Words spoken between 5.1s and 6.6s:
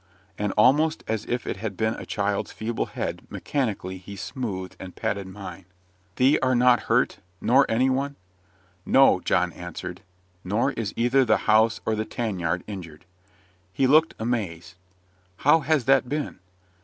mine. "Thee art